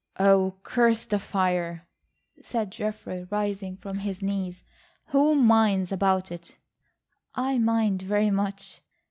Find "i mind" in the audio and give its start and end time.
7.35-8.01